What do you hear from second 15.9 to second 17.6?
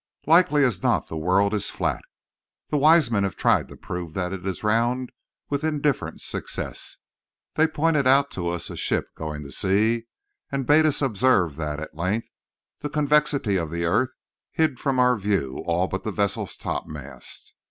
the vessel's topmast.